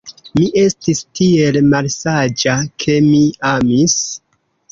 [0.37, 3.97] Mi estis tiel malsaĝa, ke mi amis.